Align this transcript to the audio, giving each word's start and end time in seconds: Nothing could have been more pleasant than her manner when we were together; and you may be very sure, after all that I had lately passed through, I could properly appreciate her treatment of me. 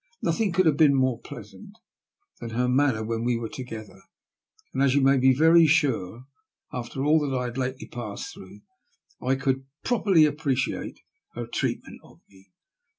Nothing 0.23 0.51
could 0.51 0.65
have 0.65 0.77
been 0.77 0.95
more 0.95 1.21
pleasant 1.21 1.77
than 2.39 2.49
her 2.57 2.67
manner 2.67 3.03
when 3.03 3.23
we 3.23 3.37
were 3.37 3.47
together; 3.49 4.01
and 4.73 4.91
you 4.91 4.99
may 4.99 5.17
be 5.19 5.31
very 5.31 5.67
sure, 5.67 6.25
after 6.73 7.05
all 7.05 7.19
that 7.19 7.37
I 7.37 7.43
had 7.45 7.57
lately 7.59 7.85
passed 7.85 8.33
through, 8.33 8.61
I 9.21 9.35
could 9.35 9.67
properly 9.83 10.25
appreciate 10.25 11.01
her 11.35 11.45
treatment 11.45 11.99
of 12.03 12.19
me. 12.27 12.47